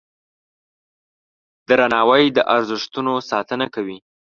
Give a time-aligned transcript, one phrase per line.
[1.67, 3.97] درناوی د ارزښتونو ساتنه کوي.